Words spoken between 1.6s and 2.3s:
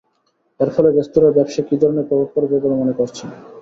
কী ধরনের প্রভাব